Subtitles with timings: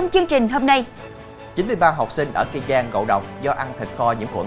[0.00, 0.84] Trong chương trình hôm nay,
[1.54, 4.46] 93 học sinh ở Kiên Giang ngộ độc do ăn thịt kho nhiễm khuẩn.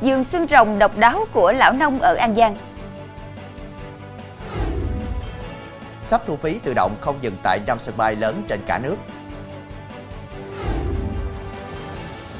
[0.00, 2.56] giường xương rồng độc đáo của lão nông ở An Giang.
[6.02, 8.96] Sắp thu phí tự động không dừng tại năm sân bay lớn trên cả nước.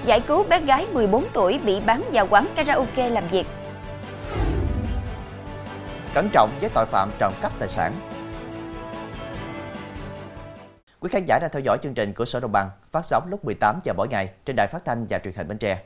[0.05, 3.47] Giải cứu bé gái 14 tuổi bị bán vào quán karaoke làm việc.
[6.15, 7.93] Cẩn trọng với tội phạm trộm cắp tài sản.
[11.03, 13.45] Quý khán giả đang theo dõi chương trình của Sở Đồng bằng phát sóng lúc
[13.45, 15.83] 18 giờ mỗi ngày trên đài phát thanh và truyền hình Bến Tre.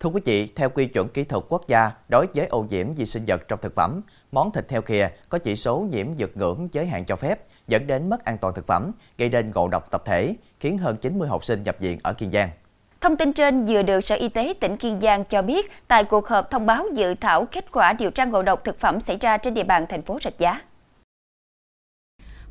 [0.00, 3.06] Thưa quý vị, theo quy chuẩn kỹ thuật quốc gia đối với ô nhiễm vi
[3.06, 4.00] sinh vật trong thực phẩm,
[4.32, 7.86] món thịt heo khìa có chỉ số nhiễm vượt ngưỡng giới hạn cho phép dẫn
[7.86, 11.28] đến mất an toàn thực phẩm, gây nên ngộ độc tập thể, khiến hơn 90
[11.28, 12.50] học sinh nhập viện ở Kiên Giang.
[13.02, 16.28] Thông tin trên vừa được Sở Y tế tỉnh Kiên Giang cho biết tại cuộc
[16.28, 19.36] họp thông báo dự thảo kết quả điều tra ngộ độc thực phẩm xảy ra
[19.36, 20.60] trên địa bàn thành phố Rạch Giá.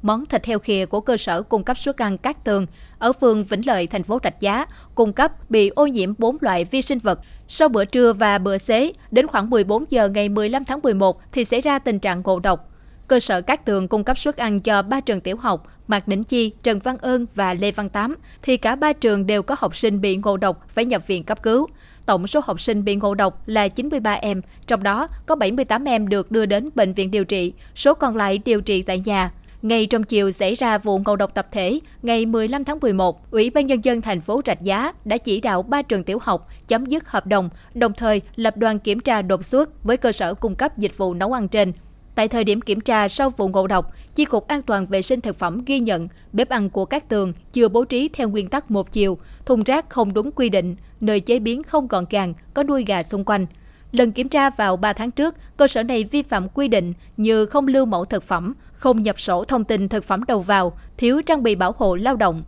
[0.02, 2.66] Món thịt heo khìa của cơ sở cung cấp suất ăn Cát Tường
[3.00, 6.66] ở phường Vĩnh Lợi, thành phố Rạch Giá, cung cấp bị ô nhiễm 4 loại
[6.66, 7.20] vi sinh vật.
[7.48, 11.46] Sau bữa trưa và bữa xế, đến khoảng 14 giờ ngày 15 tháng 11 thì
[11.46, 12.71] xảy ra tình trạng ngộ độc.
[13.12, 16.24] Cơ sở Cát Tường cung cấp suất ăn cho ba trường tiểu học Mạc Đỉnh
[16.24, 19.76] Chi, Trần Văn Ơn và Lê Văn Tám, thì cả ba trường đều có học
[19.76, 21.68] sinh bị ngộ độc phải nhập viện cấp cứu.
[22.06, 26.08] Tổng số học sinh bị ngộ độc là 93 em, trong đó có 78 em
[26.08, 29.32] được đưa đến bệnh viện điều trị, số còn lại điều trị tại nhà.
[29.62, 33.50] Ngay trong chiều xảy ra vụ ngộ độc tập thể, ngày 15 tháng 11, Ủy
[33.50, 36.86] ban Nhân dân thành phố Rạch Giá đã chỉ đạo ba trường tiểu học chấm
[36.86, 40.56] dứt hợp đồng, đồng thời lập đoàn kiểm tra đột xuất với cơ sở cung
[40.56, 41.74] cấp dịch vụ nấu ăn trên.
[42.22, 45.22] Tại thời điểm kiểm tra sau vụ ngộ độc, Chi cục An toàn vệ sinh
[45.22, 48.72] thực phẩm ghi nhận bếp ăn của các tường chưa bố trí theo nguyên tắc
[48.72, 52.64] một chiều, thùng rác không đúng quy định, nơi chế biến không gọn gàng, có
[52.64, 53.46] nuôi gà xung quanh.
[53.92, 57.46] Lần kiểm tra vào 3 tháng trước, cơ sở này vi phạm quy định như
[57.46, 61.22] không lưu mẫu thực phẩm, không nhập sổ thông tin thực phẩm đầu vào, thiếu
[61.22, 62.44] trang bị bảo hộ lao động,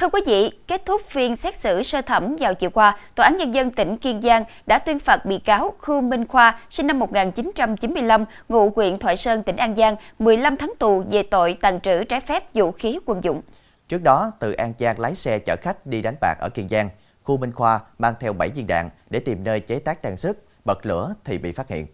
[0.00, 3.36] Thưa quý vị, kết thúc phiên xét xử sơ thẩm vào chiều qua, Tòa án
[3.36, 6.98] Nhân dân tỉnh Kiên Giang đã tuyên phạt bị cáo khu Minh Khoa, sinh năm
[6.98, 12.04] 1995, ngụ huyện Thoại Sơn, tỉnh An Giang, 15 tháng tù về tội tàn trữ
[12.04, 13.42] trái phép vũ khí quân dụng.
[13.88, 16.88] Trước đó, từ An Giang lái xe chở khách đi đánh bạc ở Kiên Giang.
[17.22, 20.44] Khu Minh Khoa mang theo 7 viên đạn để tìm nơi chế tác trang sức,
[20.64, 21.86] bật lửa thì bị phát hiện.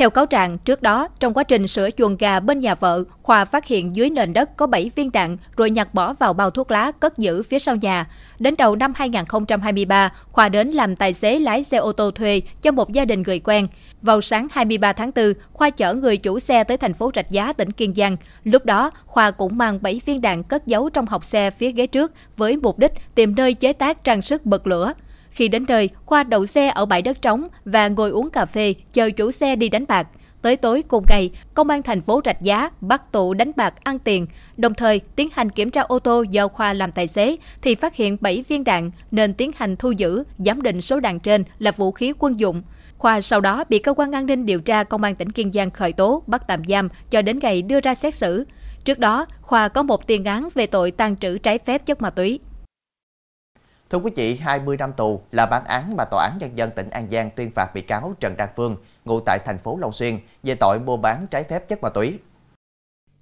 [0.00, 3.44] Theo cáo trạng, trước đó, trong quá trình sửa chuồng gà bên nhà vợ, Khoa
[3.44, 6.70] phát hiện dưới nền đất có 7 viên đạn rồi nhặt bỏ vào bao thuốc
[6.70, 8.06] lá cất giữ phía sau nhà.
[8.38, 12.72] Đến đầu năm 2023, Khoa đến làm tài xế lái xe ô tô thuê cho
[12.72, 13.68] một gia đình người quen.
[14.02, 17.52] Vào sáng 23 tháng 4, Khoa chở người chủ xe tới thành phố Rạch Giá,
[17.52, 18.16] tỉnh Kiên Giang.
[18.44, 21.86] Lúc đó, Khoa cũng mang 7 viên đạn cất giấu trong học xe phía ghế
[21.86, 24.92] trước với mục đích tìm nơi chế tác trang sức bật lửa.
[25.30, 28.74] Khi đến nơi, Khoa đậu xe ở bãi đất trống và ngồi uống cà phê
[28.92, 30.08] chờ chủ xe đi đánh bạc.
[30.42, 33.98] Tới tối cùng ngày, công an thành phố Rạch Giá bắt tụ đánh bạc ăn
[33.98, 34.26] tiền,
[34.56, 37.96] đồng thời tiến hành kiểm tra ô tô do Khoa làm tài xế thì phát
[37.96, 41.72] hiện 7 viên đạn nên tiến hành thu giữ, giám định số đạn trên là
[41.72, 42.62] vũ khí quân dụng.
[42.98, 45.70] Khoa sau đó bị cơ quan an ninh điều tra công an tỉnh Kiên Giang
[45.70, 48.44] khởi tố, bắt tạm giam cho đến ngày đưa ra xét xử.
[48.84, 52.10] Trước đó, Khoa có một tiền án về tội tàn trữ trái phép chất ma
[52.10, 52.40] túy.
[53.90, 56.90] Thưa quý vị, 20 năm tù là bản án mà Tòa án Nhân dân tỉnh
[56.90, 60.18] An Giang tuyên phạt bị cáo Trần Đăng Phương, ngụ tại thành phố Long Xuyên,
[60.42, 62.18] về tội mua bán trái phép chất ma túy.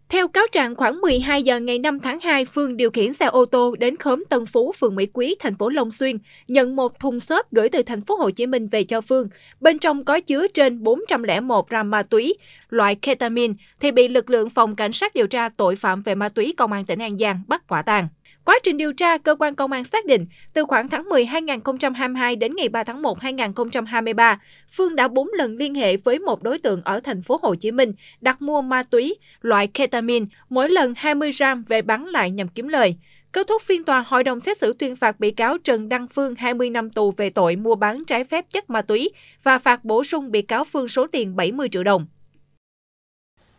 [0.08, 3.44] Theo cáo trạng, khoảng 12 giờ ngày 5 tháng 2, Phương điều khiển xe ô
[3.44, 6.18] tô đến khóm Tân Phú, phường Mỹ Quý, thành phố Long Xuyên,
[6.48, 9.28] nhận một thùng xốp gửi từ thành phố Hồ Chí Minh về cho Phương.
[9.60, 12.34] Bên trong có chứa trên 401 gram ma túy,
[12.68, 16.28] loại ketamine, thì bị lực lượng phòng cảnh sát điều tra tội phạm về ma
[16.28, 18.08] túy công an tỉnh An Giang bắt quả tàng
[18.44, 22.36] Quá trình điều tra, cơ quan công an xác định từ khoảng tháng 10 2022
[22.36, 24.40] đến ngày 3 tháng 1 2023,
[24.72, 27.70] Phương đã 4 lần liên hệ với một đối tượng ở thành phố Hồ Chí
[27.70, 32.48] Minh đặt mua ma túy loại ketamine, mỗi lần 20 gram về bán lại nhằm
[32.48, 32.96] kiếm lời.
[33.32, 36.34] Kết thúc phiên tòa, hội đồng xét xử tuyên phạt bị cáo Trần Đăng Phương
[36.34, 39.10] 20 năm tù về tội mua bán trái phép chất ma túy
[39.42, 42.06] và phạt bổ sung bị cáo Phương số tiền 70 triệu đồng.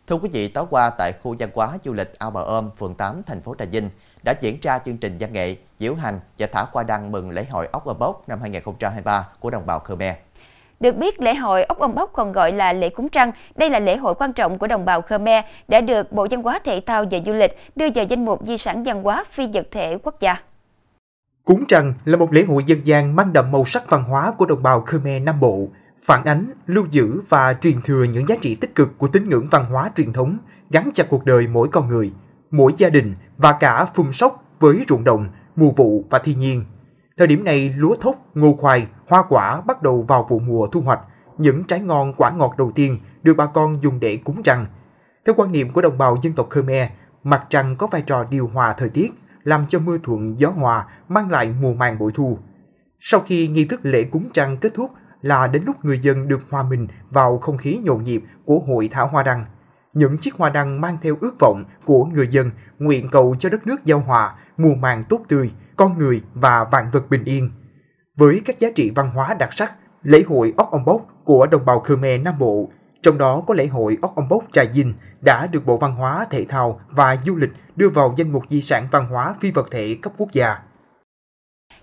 [0.09, 2.95] Thưa quý vị, tối qua tại khu văn hóa du lịch Ao Bà Ôm, phường
[2.95, 3.89] 8, thành phố Trà Vinh
[4.23, 7.45] đã diễn ra chương trình văn nghệ, diễu hành và thả qua đăng mừng lễ
[7.49, 10.15] hội ốc âm bốc năm 2023 của đồng bào Khmer.
[10.79, 13.31] Được biết, lễ hội ốc âm bốc còn gọi là lễ cúng trăng.
[13.55, 16.59] Đây là lễ hội quan trọng của đồng bào Khmer, đã được Bộ Văn hóa
[16.63, 19.67] Thể thao và Du lịch đưa vào danh mục di sản văn hóa phi vật
[19.71, 20.37] thể quốc gia.
[21.45, 24.45] Cúng trăng là một lễ hội dân gian mang đậm màu sắc văn hóa của
[24.45, 25.67] đồng bào Khmer Nam Bộ,
[26.03, 29.47] phản ánh, lưu giữ và truyền thừa những giá trị tích cực của tín ngưỡng
[29.51, 30.37] văn hóa truyền thống
[30.71, 32.13] gắn chặt cuộc đời mỗi con người,
[32.51, 36.65] mỗi gia đình và cả phun sóc với ruộng đồng, mùa vụ và thiên nhiên.
[37.17, 40.81] Thời điểm này, lúa thóc, ngô khoai, hoa quả bắt đầu vào vụ mùa thu
[40.81, 40.99] hoạch,
[41.37, 44.65] những trái ngon quả ngọt đầu tiên được bà con dùng để cúng trăng.
[45.25, 46.89] Theo quan niệm của đồng bào dân tộc Khmer,
[47.23, 49.13] mặt trăng có vai trò điều hòa thời tiết,
[49.43, 52.37] làm cho mưa thuận gió hòa, mang lại mùa màng bội thu.
[52.99, 54.91] Sau khi nghi thức lễ cúng trăng kết thúc
[55.21, 58.89] là đến lúc người dân được hòa mình vào không khí nhộn nhịp của hội
[58.91, 59.45] thảo hoa đăng.
[59.93, 63.67] Những chiếc hoa đăng mang theo ước vọng của người dân nguyện cầu cho đất
[63.67, 67.51] nước giao hòa, mùa màng tốt tươi, con người và vạn vật bình yên.
[68.17, 69.73] Với các giá trị văn hóa đặc sắc,
[70.03, 72.69] lễ hội Ốc Ông Bốc của đồng bào Khmer Nam Bộ,
[73.03, 76.27] trong đó có lễ hội Ốc Ông Bốc Trà Vinh đã được Bộ Văn hóa,
[76.29, 79.67] Thể thao và Du lịch đưa vào danh mục di sản văn hóa phi vật
[79.71, 80.57] thể cấp quốc gia.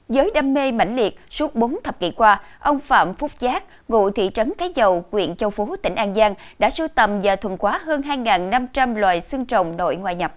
[0.08, 4.10] Với đam mê mãnh liệt suốt 4 thập kỷ qua, ông Phạm Phúc Giác, ngụ
[4.10, 7.56] thị trấn Cái Dầu, huyện Châu Phú, tỉnh An Giang đã sưu tầm và thuần
[7.60, 10.34] hóa hơn 2.500 loài xương rồng nội ngoại nhập.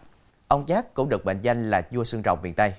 [0.48, 2.74] Ông Giác cũng được mệnh danh là vua xương rồng miền Tây.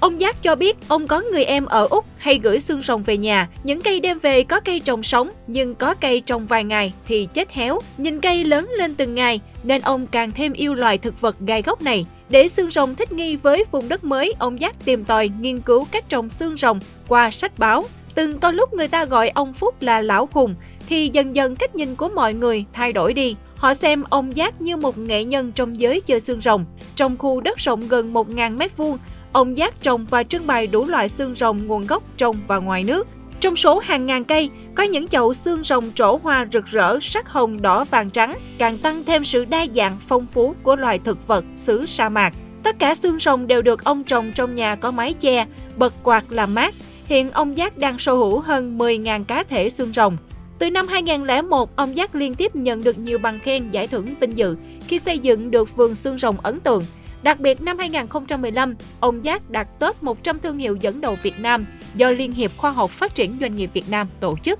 [0.00, 3.16] Ông Giác cho biết ông có người em ở Úc hay gửi xương rồng về
[3.16, 3.48] nhà.
[3.64, 7.28] Những cây đem về có cây trồng sống, nhưng có cây trồng vài ngày thì
[7.34, 7.80] chết héo.
[7.98, 11.62] Nhìn cây lớn lên từng ngày, nên ông càng thêm yêu loài thực vật gai
[11.62, 12.06] gốc này.
[12.28, 15.86] Để xương rồng thích nghi với vùng đất mới, ông Giác tìm tòi nghiên cứu
[15.90, 17.84] cách trồng xương rồng qua sách báo.
[18.14, 20.54] Từng có lúc người ta gọi ông Phúc là lão khùng,
[20.88, 23.36] thì dần dần cách nhìn của mọi người thay đổi đi.
[23.56, 26.64] Họ xem ông Giác như một nghệ nhân trong giới chơi xương rồng.
[26.96, 28.96] Trong khu đất rộng gần 1.000 m2,
[29.32, 32.84] ông Giác trồng và trưng bày đủ loại xương rồng nguồn gốc trong và ngoài
[32.84, 33.06] nước.
[33.40, 37.28] Trong số hàng ngàn cây, có những chậu xương rồng trổ hoa rực rỡ sắc
[37.28, 41.26] hồng đỏ vàng trắng, càng tăng thêm sự đa dạng phong phú của loài thực
[41.26, 42.34] vật xứ sa mạc.
[42.62, 45.46] Tất cả xương rồng đều được ông trồng trong nhà có mái che,
[45.76, 46.74] bật quạt làm mát.
[47.06, 50.16] Hiện ông Giác đang sở hữu hơn 10.000 cá thể xương rồng.
[50.58, 54.38] Từ năm 2001, ông Giác liên tiếp nhận được nhiều bằng khen giải thưởng vinh
[54.38, 54.56] dự
[54.88, 56.84] khi xây dựng được vườn xương rồng ấn tượng.
[57.26, 61.66] Đặc biệt năm 2015, ông Giác đạt top 100 thương hiệu dẫn đầu Việt Nam
[61.94, 64.58] do Liên hiệp Khoa học Phát triển Doanh nghiệp Việt Nam tổ chức.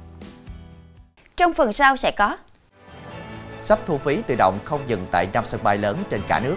[1.37, 2.37] Trong phần sau sẽ có
[3.63, 6.57] Sắp thu phí tự động không dừng tại năm sân bay lớn trên cả nước.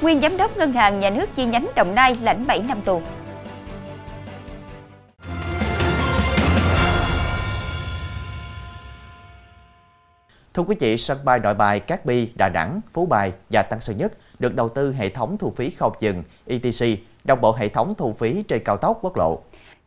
[0.00, 3.02] Nguyên giám đốc ngân hàng nhà nước chi nhánh Đồng Nai lãnh 7 năm tù.
[10.54, 13.80] Thưa quý vị, sân bay Nội Bài, Cát Bi, Đà Nẵng, Phú Bài và Tân
[13.80, 17.68] Sơn Nhất được đầu tư hệ thống thu phí không dừng ETC, đồng bộ hệ
[17.68, 19.40] thống thu phí trên cao tốc quốc lộ.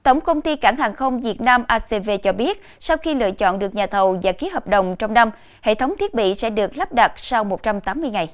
[0.03, 3.59] Tổng công ty Cảng hàng không Việt Nam ACV cho biết, sau khi lựa chọn
[3.59, 5.31] được nhà thầu và ký hợp đồng trong năm,
[5.61, 8.29] hệ thống thiết bị sẽ được lắp đặt sau 180 ngày.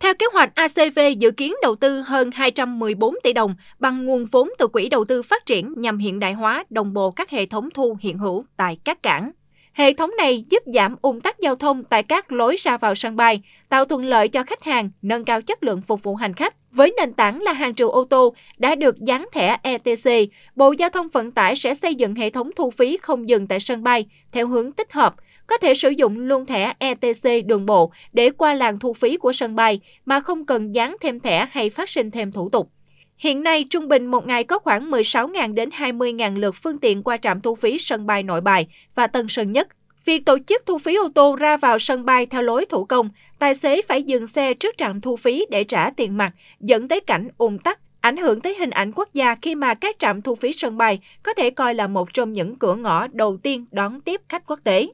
[0.00, 4.50] Theo kế hoạch, ACV dự kiến đầu tư hơn 214 tỷ đồng bằng nguồn vốn
[4.58, 7.68] từ Quỹ đầu tư phát triển nhằm hiện đại hóa đồng bộ các hệ thống
[7.74, 9.30] thu hiện hữu tại các cảng.
[9.74, 13.16] Hệ thống này giúp giảm ung tắc giao thông tại các lối ra vào sân
[13.16, 16.54] bay, tạo thuận lợi cho khách hàng, nâng cao chất lượng phục vụ hành khách.
[16.70, 20.10] Với nền tảng là hàng triệu ô tô đã được dán thẻ ETC,
[20.56, 23.60] Bộ Giao thông Vận tải sẽ xây dựng hệ thống thu phí không dừng tại
[23.60, 25.14] sân bay theo hướng tích hợp,
[25.46, 29.32] có thể sử dụng luôn thẻ ETC đường bộ để qua làn thu phí của
[29.32, 32.70] sân bay mà không cần dán thêm thẻ hay phát sinh thêm thủ tục.
[33.18, 37.16] Hiện nay, trung bình một ngày có khoảng 16.000 đến 20.000 lượt phương tiện qua
[37.16, 39.68] trạm thu phí sân bay Nội Bài và Tân Sơn Nhất.
[40.04, 43.10] Việc tổ chức thu phí ô tô ra vào sân bay theo lối thủ công,
[43.38, 47.00] tài xế phải dừng xe trước trạm thu phí để trả tiền mặt, dẫn tới
[47.00, 50.34] cảnh ùn tắc, ảnh hưởng tới hình ảnh quốc gia khi mà các trạm thu
[50.34, 54.00] phí sân bay có thể coi là một trong những cửa ngõ đầu tiên đón
[54.00, 54.86] tiếp khách quốc tế.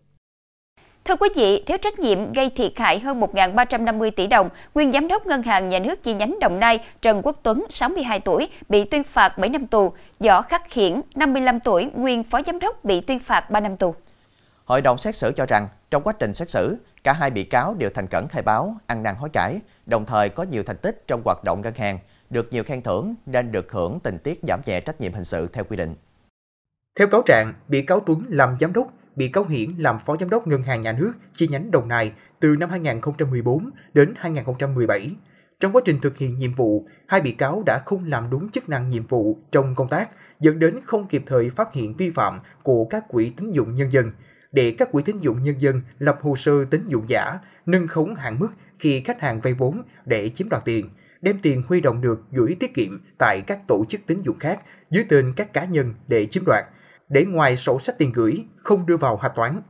[1.11, 5.09] Thưa quý vị, thiếu trách nhiệm gây thiệt hại hơn 1.350 tỷ đồng, nguyên giám
[5.09, 8.85] đốc ngân hàng nhà nước chi nhánh Đồng Nai Trần Quốc Tuấn, 62 tuổi, bị
[8.85, 9.93] tuyên phạt 7 năm tù.
[10.21, 13.95] Võ Khắc Hiển, 55 tuổi, nguyên phó giám đốc bị tuyên phạt 3 năm tù.
[14.65, 17.75] Hội đồng xét xử cho rằng, trong quá trình xét xử, cả hai bị cáo
[17.75, 21.05] đều thành khẩn khai báo, ăn năn hối cải, đồng thời có nhiều thành tích
[21.07, 21.99] trong hoạt động ngân hàng,
[22.31, 25.49] được nhiều khen thưởng nên được hưởng tình tiết giảm nhẹ trách nhiệm hình sự
[25.53, 25.95] theo quy định.
[26.99, 28.87] Theo cáo trạng, bị cáo Tuấn làm giám đốc
[29.21, 32.13] bị cáo Hiển làm phó giám đốc Ngân hàng Nhà nước chi nhánh Đồng Nai
[32.41, 35.11] từ năm 2014 đến 2017.
[35.61, 38.69] Trong quá trình thực hiện nhiệm vụ, hai bị cáo đã không làm đúng chức
[38.69, 40.09] năng nhiệm vụ trong công tác,
[40.41, 43.93] dẫn đến không kịp thời phát hiện vi phạm của các quỹ tín dụng nhân
[43.93, 44.13] dân,
[44.53, 48.15] để các quỹ tín dụng nhân dân lập hồ sơ tín dụng giả, nâng khống
[48.15, 48.49] hạn mức
[48.79, 50.89] khi khách hàng vay vốn để chiếm đoạt tiền,
[51.21, 54.61] đem tiền huy động được gửi tiết kiệm tại các tổ chức tín dụng khác
[54.91, 56.65] dưới tên các cá nhân để chiếm đoạt–
[57.11, 59.61] để ngoài sổ sách tiền gửi không đưa vào hạch toán.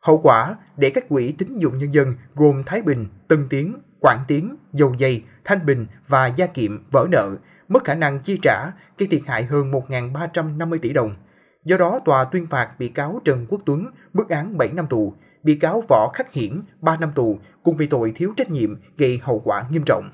[0.00, 4.24] Hậu quả để các quỹ tín dụng nhân dân gồm Thái Bình, Tân Tiến, Quảng
[4.28, 7.36] Tiến, Dầu Dây, Thanh Bình và Gia Kiệm vỡ nợ,
[7.68, 11.16] mất khả năng chi trả, gây thiệt hại hơn 1.350 tỷ đồng.
[11.64, 15.14] Do đó, tòa tuyên phạt bị cáo Trần Quốc Tuấn mức án 7 năm tù,
[15.42, 19.20] bị cáo Võ Khắc Hiển 3 năm tù cùng vì tội thiếu trách nhiệm gây
[19.22, 20.10] hậu quả nghiêm trọng.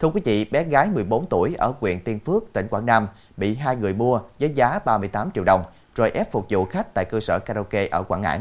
[0.00, 3.54] Thưa quý vị, bé gái 14 tuổi ở huyện Tiên Phước, tỉnh Quảng Nam bị
[3.54, 5.62] hai người mua với giá 38 triệu đồng
[5.94, 8.40] rồi ép phục vụ khách tại cơ sở karaoke ở Quảng Ngãi.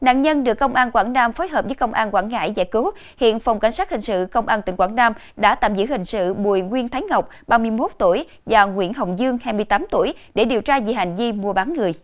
[0.00, 2.66] Nạn nhân được Công an Quảng Nam phối hợp với Công an Quảng Ngãi giải
[2.66, 2.90] cứu.
[3.16, 6.04] Hiện Phòng Cảnh sát Hình sự Công an tỉnh Quảng Nam đã tạm giữ hình
[6.04, 10.60] sự Bùi Nguyên Thái Ngọc, 31 tuổi và Nguyễn Hồng Dương, 28 tuổi để điều
[10.60, 11.94] tra về hành vi mua bán người.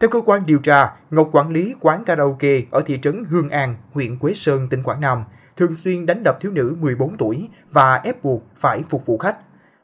[0.00, 3.76] Theo cơ quan điều tra, Ngọc quản lý quán karaoke ở thị trấn Hương An,
[3.92, 5.24] huyện Quế Sơn, tỉnh Quảng Nam,
[5.60, 9.36] thường xuyên đánh đập thiếu nữ 14 tuổi và ép buộc phải phục vụ khách.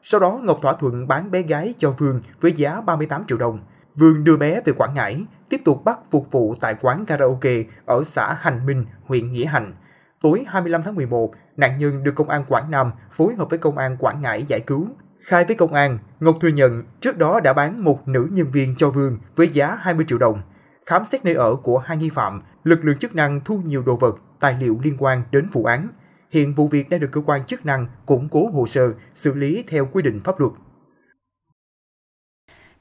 [0.03, 3.59] Sau đó, Ngọc thỏa thuận bán bé gái cho Vương với giá 38 triệu đồng.
[3.95, 8.03] Vương đưa bé về Quảng Ngãi, tiếp tục bắt phục vụ tại quán karaoke ở
[8.05, 9.73] xã Hành Minh, huyện Nghĩa Hành.
[10.21, 13.77] Tối 25 tháng 11, nạn nhân được công an Quảng Nam phối hợp với công
[13.77, 14.87] an Quảng Ngãi giải cứu.
[15.19, 18.75] Khai với công an, Ngọc thừa nhận trước đó đã bán một nữ nhân viên
[18.77, 20.41] cho Vương với giá 20 triệu đồng.
[20.85, 23.95] Khám xét nơi ở của hai nghi phạm, lực lượng chức năng thu nhiều đồ
[23.95, 25.87] vật, tài liệu liên quan đến vụ án.
[26.31, 29.63] Hiện vụ việc đang được cơ quan chức năng củng cố hồ sơ, xử lý
[29.67, 30.53] theo quy định pháp luật.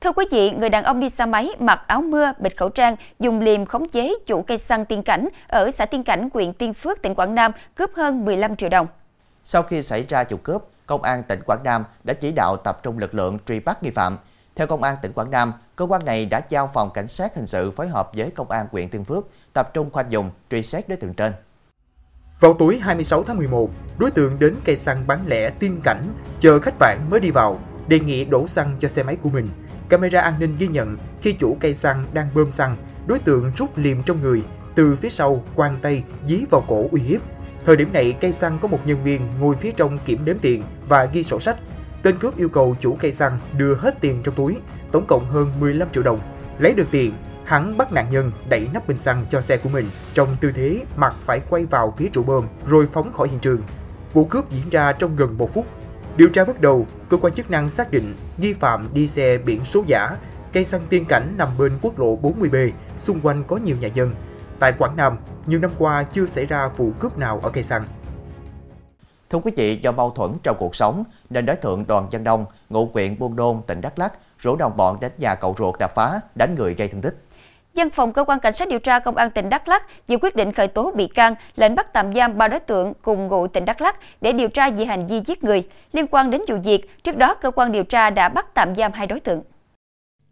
[0.00, 2.96] Thưa quý vị, người đàn ông đi xe máy mặc áo mưa, bịt khẩu trang,
[3.18, 6.74] dùng liềm khống chế chủ cây xăng Tiên Cảnh ở xã Tiên Cảnh, huyện Tiên
[6.74, 8.86] Phước, tỉnh Quảng Nam cướp hơn 15 triệu đồng.
[9.44, 12.80] Sau khi xảy ra vụ cướp, Công an tỉnh Quảng Nam đã chỉ đạo tập
[12.82, 14.16] trung lực lượng truy bắt nghi phạm.
[14.56, 17.46] Theo Công an tỉnh Quảng Nam, cơ quan này đã giao phòng cảnh sát hình
[17.46, 20.88] sự phối hợp với Công an huyện Tiên Phước tập trung khoanh dùng truy xét
[20.88, 21.32] đối tượng trên.
[22.40, 26.60] Vào tối 26 tháng 11, đối tượng đến cây xăng bán lẻ Tiên Cảnh, chờ
[26.60, 29.48] khách vãn mới đi vào, đề nghị đổ xăng cho xe máy của mình.
[29.88, 33.78] Camera an ninh ghi nhận khi chủ cây xăng đang bơm xăng, đối tượng rút
[33.78, 34.42] liềm trong người,
[34.74, 37.20] từ phía sau quang tay dí vào cổ uy hiếp.
[37.66, 40.62] Thời điểm này, cây xăng có một nhân viên ngồi phía trong kiểm đếm tiền
[40.88, 41.56] và ghi sổ sách.
[42.06, 44.56] Tên cướp yêu cầu chủ cây xăng đưa hết tiền trong túi,
[44.92, 46.20] tổng cộng hơn 15 triệu đồng.
[46.58, 49.88] Lấy được tiền, hắn bắt nạn nhân đẩy nắp bình xăng cho xe của mình
[50.14, 53.62] trong tư thế mặt phải quay vào phía trụ bơm rồi phóng khỏi hiện trường.
[54.12, 55.66] Vụ cướp diễn ra trong gần một phút.
[56.16, 59.64] Điều tra bước đầu, cơ quan chức năng xác định nghi phạm đi xe biển
[59.64, 60.16] số giả,
[60.52, 64.14] cây xăng tiên cảnh nằm bên quốc lộ 40B, xung quanh có nhiều nhà dân.
[64.58, 67.84] Tại Quảng Nam, nhiều năm qua chưa xảy ra vụ cướp nào ở cây xăng.
[69.30, 72.44] Thưa quý vị, do mâu thuẫn trong cuộc sống nên đối tượng Đoàn Văn Đông,
[72.68, 75.94] ngụ huyện Buôn Đôn, tỉnh Đắk Lắk, rủ đồng bọn đến nhà cậu ruột đập
[75.94, 77.14] phá, đánh người gây thương tích.
[77.74, 80.36] Văn phòng cơ quan cảnh sát điều tra công an tỉnh Đắk Lắk vừa quyết
[80.36, 83.64] định khởi tố bị can, lệnh bắt tạm giam ba đối tượng cùng ngụ tỉnh
[83.64, 85.68] Đắk Lắk để điều tra về hành vi giết người.
[85.92, 88.92] Liên quan đến vụ việc, trước đó cơ quan điều tra đã bắt tạm giam
[88.92, 89.42] hai đối tượng.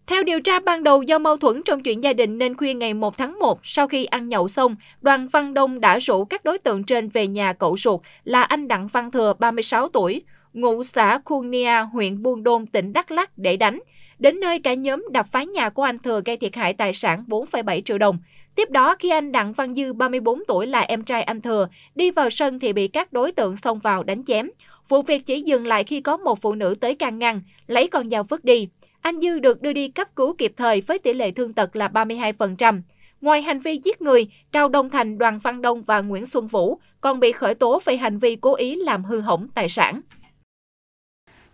[0.07, 2.95] Theo điều tra ban đầu do mâu thuẫn trong chuyện gia đình nên khuya ngày
[2.95, 6.59] 1 tháng 1, sau khi ăn nhậu xong, Đoàn Văn Đông đã rủ các đối
[6.59, 11.19] tượng trên về nhà cậu ruột là anh Đặng Văn Thừa, 36 tuổi, ngụ xã
[11.25, 13.81] Khuôn Nia, huyện Buôn Đôn, tỉnh Đắk Lắk để đánh.
[14.19, 17.25] Đến nơi cả nhóm đập phá nhà của anh Thừa gây thiệt hại tài sản
[17.29, 18.19] 4,7 triệu đồng.
[18.55, 22.11] Tiếp đó, khi anh Đặng Văn Dư, 34 tuổi là em trai anh Thừa, đi
[22.11, 24.51] vào sân thì bị các đối tượng xông vào đánh chém.
[24.89, 28.11] Vụ việc chỉ dừng lại khi có một phụ nữ tới can ngăn, lấy con
[28.11, 28.69] dao vứt đi.
[29.05, 31.89] Anh Dư được đưa đi cấp cứu kịp thời với tỷ lệ thương tật là
[31.89, 32.83] 32%.
[33.21, 36.79] Ngoài hành vi giết người, Cao Đông Thành, Đoàn Văn Đông và Nguyễn Xuân Vũ
[37.01, 40.01] còn bị khởi tố về hành vi cố ý làm hư hỏng tài sản.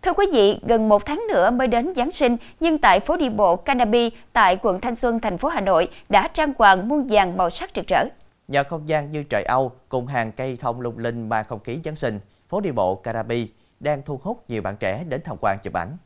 [0.01, 3.29] Thưa quý vị, gần một tháng nữa mới đến Giáng sinh, nhưng tại phố đi
[3.29, 7.37] bộ Canabi tại quận Thanh Xuân, thành phố Hà Nội đã trang hoàng muôn vàng
[7.37, 8.05] màu sắc rực rỡ.
[8.47, 11.79] Nhờ không gian như trời Âu cùng hàng cây thông lung linh mang không khí
[11.83, 13.47] Giáng sinh, phố đi bộ Canabi
[13.79, 15.97] đang thu hút nhiều bạn trẻ đến tham quan chụp ảnh.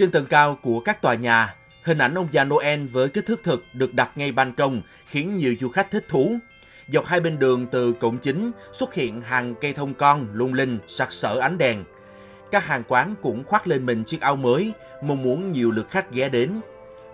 [0.00, 3.40] Trên tầng cao của các tòa nhà, hình ảnh ông già Noel với kích thước
[3.44, 6.36] thực được đặt ngay ban công khiến nhiều du khách thích thú.
[6.88, 10.78] Dọc hai bên đường từ cổng chính xuất hiện hàng cây thông con lung linh
[10.88, 11.84] sặc sỡ ánh đèn.
[12.50, 16.10] Các hàng quán cũng khoác lên mình chiếc áo mới, mong muốn nhiều lượt khách
[16.10, 16.60] ghé đến.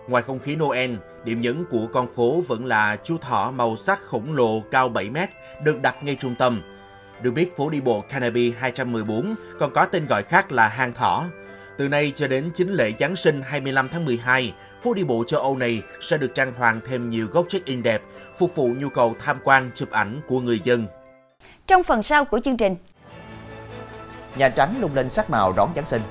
[0.07, 4.01] Ngoài không khí Noel, điểm nhấn của con phố vẫn là chú thỏ màu sắc
[4.03, 5.29] khổng lồ cao 7 mét
[5.63, 6.61] được đặt ngay trung tâm.
[7.21, 11.25] Được biết phố đi bộ Canopy 214 còn có tên gọi khác là hang thỏ.
[11.77, 14.53] Từ nay cho đến chính lễ Giáng sinh 25 tháng 12,
[14.83, 18.01] phố đi bộ châu Âu này sẽ được trang hoàng thêm nhiều góc check-in đẹp,
[18.37, 20.85] phục vụ nhu cầu tham quan chụp ảnh của người dân.
[21.67, 22.75] Trong phần sau của chương trình,
[24.37, 26.01] Nhà Trắng lung linh sắc màu đón Giáng sinh.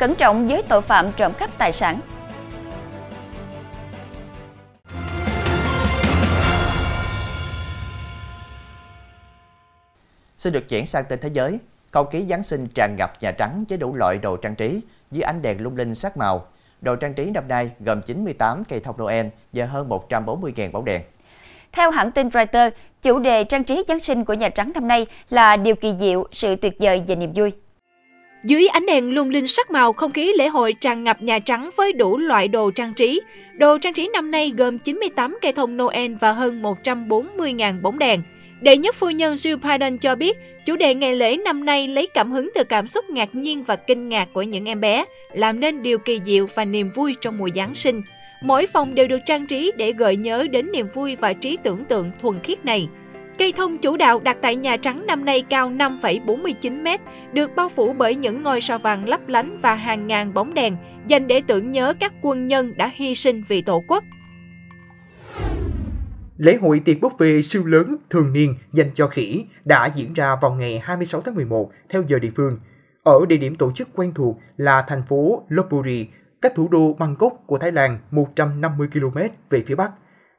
[0.00, 2.00] cẩn trọng với tội phạm trộm cắp tài sản.
[10.40, 11.58] Xin được chuyển sang tin thế giới.
[11.90, 14.80] Không khí Giáng sinh tràn ngập Nhà Trắng với đủ loại đồ trang trí
[15.10, 16.46] dưới ánh đèn lung linh sắc màu.
[16.80, 21.02] Đồ trang trí năm nay gồm 98 cây thông Noel và hơn 140.000 bóng đèn.
[21.72, 25.06] Theo hãng tin Reuters, chủ đề trang trí Giáng sinh của Nhà Trắng năm nay
[25.30, 27.52] là điều kỳ diệu, sự tuyệt vời và niềm vui.
[28.44, 31.70] Dưới ánh đèn lung linh sắc màu, không khí lễ hội tràn ngập Nhà Trắng
[31.76, 33.20] với đủ loại đồ trang trí.
[33.58, 38.22] Đồ trang trí năm nay gồm 98 cây thông Noel và hơn 140.000 bóng đèn.
[38.60, 40.36] Đệ nhất phu nhân Jill Biden cho biết,
[40.66, 43.76] chủ đề ngày lễ năm nay lấy cảm hứng từ cảm xúc ngạc nhiên và
[43.76, 47.38] kinh ngạc của những em bé, làm nên điều kỳ diệu và niềm vui trong
[47.38, 48.02] mùa Giáng sinh.
[48.42, 51.84] Mỗi phòng đều được trang trí để gợi nhớ đến niềm vui và trí tưởng
[51.84, 52.88] tượng thuần khiết này.
[53.38, 57.00] Cây thông chủ đạo đặt tại Nhà Trắng năm nay cao 5,49 mét,
[57.32, 60.76] được bao phủ bởi những ngôi sao vàng lấp lánh và hàng ngàn bóng đèn,
[61.06, 64.04] dành để tưởng nhớ các quân nhân đã hy sinh vì Tổ quốc.
[66.40, 70.54] Lễ hội tiệc buffet siêu lớn thường niên dành cho khỉ đã diễn ra vào
[70.54, 72.58] ngày 26 tháng 11 theo giờ địa phương.
[73.02, 76.08] Ở địa điểm tổ chức quen thuộc là thành phố Lopburi,
[76.40, 79.18] cách thủ đô Bangkok của Thái Lan 150 km
[79.50, 79.90] về phía Bắc.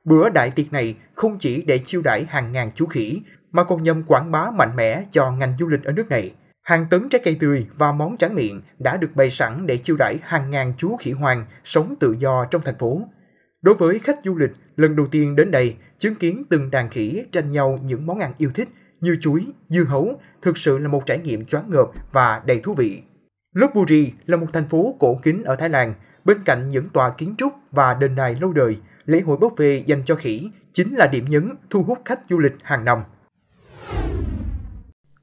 [0.03, 3.84] Bữa đại tiệc này không chỉ để chiêu đãi hàng ngàn chú khỉ, mà còn
[3.84, 6.34] nhằm quảng bá mạnh mẽ cho ngành du lịch ở nước này.
[6.63, 9.96] Hàng tấn trái cây tươi và món tráng miệng đã được bày sẵn để chiêu
[10.00, 13.01] đãi hàng ngàn chú khỉ hoàng sống tự do trong thành phố.
[13.62, 17.24] Đối với khách du lịch lần đầu tiên đến đây, chứng kiến từng đàn khỉ
[17.32, 18.70] tranh nhau những món ăn yêu thích
[19.01, 22.74] như chuối, dưa hấu thực sự là một trải nghiệm choáng ngợp và đầy thú
[22.74, 23.01] vị.
[23.53, 25.94] Lopburi là một thành phố cổ kính ở Thái Lan,
[26.25, 29.84] bên cạnh những tòa kiến trúc và đền đài lâu đời, lễ hội bốc về
[29.86, 33.03] dành cho khỉ chính là điểm nhấn thu hút khách du lịch hàng năm.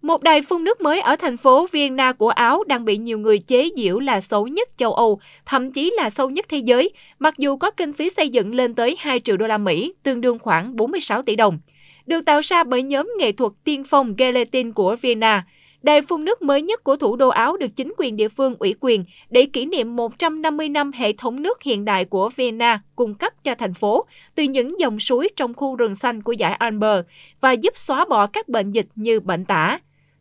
[0.02, 3.38] Một đài phun nước mới ở thành phố Vienna của Áo đang bị nhiều người
[3.38, 7.34] chế giễu là xấu nhất châu Âu, thậm chí là sâu nhất thế giới, mặc
[7.38, 10.38] dù có kinh phí xây dựng lên tới 2 triệu đô la Mỹ, tương đương
[10.38, 11.58] khoảng 46 tỷ đồng.
[12.06, 15.44] Được tạo ra bởi nhóm nghệ thuật tiên phong Gelatin của Vienna,
[15.82, 18.74] Đài phun nước mới nhất của thủ đô Áo được chính quyền địa phương ủy
[18.80, 23.32] quyền để kỷ niệm 150 năm hệ thống nước hiện đại của Vienna cung cấp
[23.44, 27.04] cho thành phố từ những dòng suối trong khu rừng xanh của dải Alper
[27.40, 29.78] và giúp xóa bỏ các bệnh dịch như bệnh tả.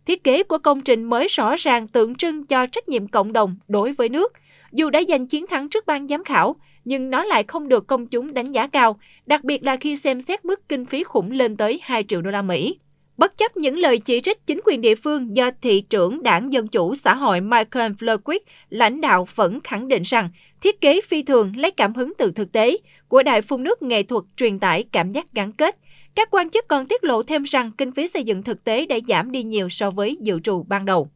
[0.07, 3.55] Thiết kế của công trình mới rõ ràng tượng trưng cho trách nhiệm cộng đồng
[3.67, 4.33] đối với nước.
[4.71, 8.07] Dù đã giành chiến thắng trước ban giám khảo, nhưng nó lại không được công
[8.07, 11.57] chúng đánh giá cao, đặc biệt là khi xem xét mức kinh phí khủng lên
[11.57, 12.79] tới 2 triệu đô la Mỹ.
[13.17, 16.67] Bất chấp những lời chỉ trích chính quyền địa phương do thị trưởng đảng Dân
[16.67, 18.39] Chủ xã hội Michael Flerquick
[18.69, 20.29] lãnh đạo vẫn khẳng định rằng
[20.61, 24.03] thiết kế phi thường lấy cảm hứng từ thực tế của đài phun nước nghệ
[24.03, 25.75] thuật truyền tải cảm giác gắn kết.
[26.17, 28.95] Các quan chức còn tiết lộ thêm rằng kinh phí xây dựng thực tế đã
[29.07, 31.07] giảm đi nhiều so với dự trù ban đầu.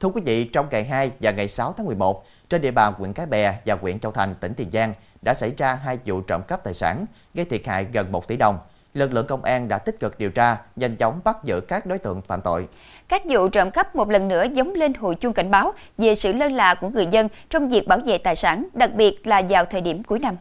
[0.00, 3.12] Thưa quý vị, trong ngày 2 và ngày 6 tháng 11, trên địa bàn huyện
[3.12, 6.42] Cái Bè và huyện Châu Thành, tỉnh Tiền Giang đã xảy ra hai vụ trộm
[6.48, 8.58] cắp tài sản, gây thiệt hại gần 1 tỷ đồng.
[8.94, 11.98] Lực lượng công an đã tích cực điều tra, nhanh chóng bắt giữ các đối
[11.98, 12.66] tượng phạm tội.
[13.08, 16.32] Các vụ trộm cắp một lần nữa giống lên hồi chuông cảnh báo về sự
[16.32, 19.64] lơ là của người dân trong việc bảo vệ tài sản, đặc biệt là vào
[19.64, 20.36] thời điểm cuối năm.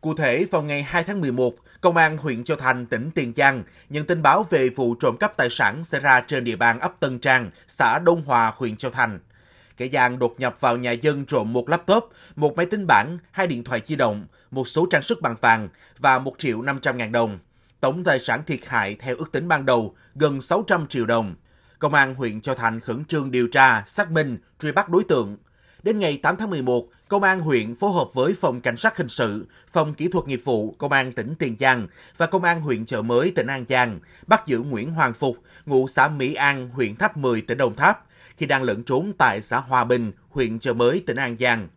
[0.00, 3.62] Cụ thể, vào ngày 2 tháng 11, Công an huyện Châu Thành, tỉnh Tiền Giang
[3.88, 7.00] nhận tin báo về vụ trộm cắp tài sản xảy ra trên địa bàn ấp
[7.00, 9.18] Tân Trang, xã Đông Hòa, huyện Châu Thành.
[9.76, 13.46] Kẻ gian đột nhập vào nhà dân trộm một laptop, một máy tính bảng, hai
[13.46, 17.12] điện thoại di động, một số trang sức bằng vàng và 1 triệu 500 ngàn
[17.12, 17.38] đồng.
[17.80, 21.34] Tổng tài sản thiệt hại theo ước tính ban đầu gần 600 triệu đồng.
[21.78, 25.36] Công an huyện Châu Thành khẩn trương điều tra, xác minh, truy bắt đối tượng.
[25.82, 29.08] Đến ngày 8 tháng 11, Công an huyện phối hợp với Phòng Cảnh sát Hình
[29.08, 32.86] sự, Phòng Kỹ thuật Nghiệp vụ Công an tỉnh Tiền Giang và Công an huyện
[32.86, 36.96] Chợ Mới, tỉnh An Giang bắt giữ Nguyễn Hoàng Phục, ngụ xã Mỹ An, huyện
[36.96, 40.72] Tháp 10, tỉnh Đồng Tháp, khi đang lẫn trốn tại xã Hòa Bình, huyện Chợ
[40.72, 41.68] Mới, tỉnh An Giang.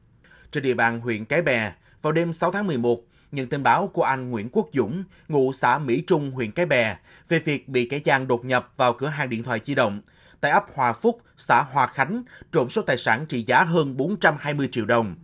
[0.51, 3.01] Trên địa bàn huyện Cái Bè, vào đêm 6 tháng 11,
[3.33, 6.97] nhận tin báo của anh Nguyễn Quốc Dũng, ngụ xã Mỹ Trung, huyện Cái Bè,
[7.29, 10.01] về việc bị kẻ gian đột nhập vào cửa hàng điện thoại di động
[10.41, 14.69] tại ấp Hòa Phúc, xã Hòa Khánh, trộm số tài sản trị giá hơn 420
[14.71, 15.15] triệu đồng.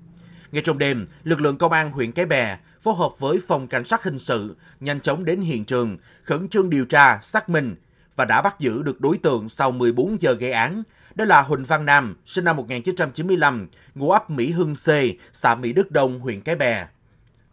[0.52, 3.86] Ngay trong đêm, lực lượng công an huyện Cái Bè phối hợp với phòng cảnh
[3.86, 7.76] sát hình sự nhanh chóng đến hiện trường, khẩn trương điều tra, xác minh
[8.16, 10.84] và đã bắt giữ được đối tượng sau 14 giờ gây án.
[11.16, 14.88] Đó là Huỳnh Văn Nam, sinh năm 1995, ngụ ấp Mỹ Hưng C,
[15.34, 16.88] xã Mỹ Đức Đông, huyện Cái Bè.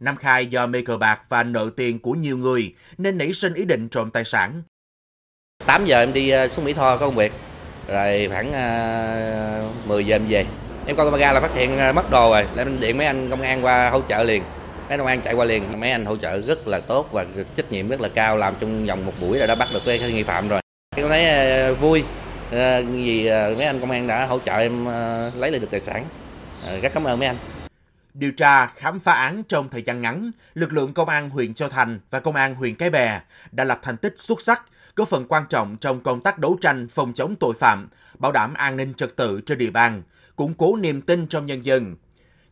[0.01, 3.55] Nam khai do mê cờ bạc và nợ tiền của nhiều người nên nảy sinh
[3.55, 4.63] ý định trộm tài sản.
[5.67, 7.33] 8 giờ em đi ờ, xuống Mỹ Tho có công việc,
[7.89, 10.47] rồi khoảng ờ, 10 giờ em về.
[10.87, 13.43] Em coi camera là phát hiện ờ, mất đồ rồi, em điện mấy anh công
[13.43, 14.43] an qua hỗ trợ liền.
[14.89, 17.25] Mấy công an chạy qua liền, mấy anh hỗ trợ rất là tốt và
[17.57, 19.99] trách nhiệm rất là cao, làm trong vòng một buổi là đã bắt được cái
[19.99, 20.61] nghi phạm rồi.
[20.97, 22.05] Em thấy vui,
[22.93, 24.85] vì mấy anh công an đã hỗ trợ em
[25.35, 26.05] lấy lại được tài sản.
[26.83, 27.37] Rất cảm ơn mấy anh.
[28.19, 31.69] Điều tra, khám phá án trong thời gian ngắn, lực lượng công an huyện Châu
[31.69, 33.21] Thành và công an huyện Cái Bè
[33.53, 34.63] đã lập thành tích xuất sắc,
[34.95, 38.55] có phần quan trọng trong công tác đấu tranh phòng chống tội phạm, bảo đảm
[38.55, 40.03] an ninh trật tự trên địa bàn,
[40.37, 41.97] củng cố niềm tin trong nhân dân.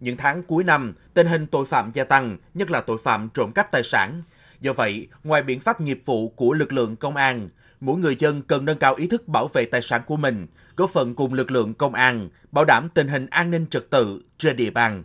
[0.01, 3.53] Những tháng cuối năm, tình hình tội phạm gia tăng, nhất là tội phạm trộm
[3.53, 4.23] cắp tài sản.
[4.61, 7.49] Do vậy, ngoài biện pháp nghiệp vụ của lực lượng công an,
[7.81, 10.47] mỗi người dân cần nâng cao ý thức bảo vệ tài sản của mình,
[10.77, 14.23] góp phần cùng lực lượng công an bảo đảm tình hình an ninh trật tự
[14.39, 15.03] trên địa bàn.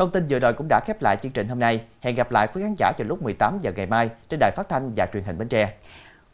[0.00, 1.80] Thông tin vừa rồi cũng đã khép lại chương trình hôm nay.
[2.00, 4.68] Hẹn gặp lại quý khán giả vào lúc 18 giờ ngày mai trên đài phát
[4.68, 5.72] thanh và truyền hình Bến Tre.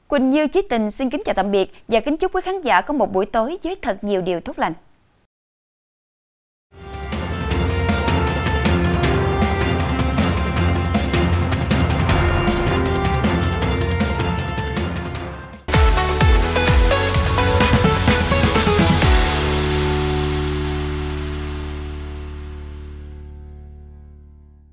[0.08, 2.80] Quỳnh Như Chí Tình xin kính chào tạm biệt và kính chúc quý khán giả
[2.80, 4.72] có một buổi tối với thật nhiều điều tốt lành.